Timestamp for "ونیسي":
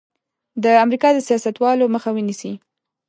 2.13-2.53